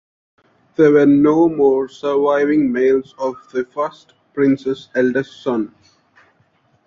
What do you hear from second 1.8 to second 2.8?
surviving